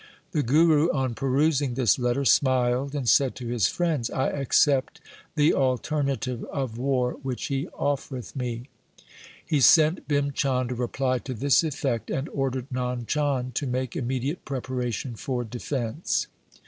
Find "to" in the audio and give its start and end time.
3.35-3.45, 11.19-11.33, 13.53-13.67